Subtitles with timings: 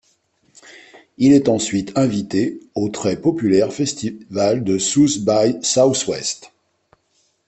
[1.19, 6.51] Il est ensuite invité au très populaire festival South by Southwest.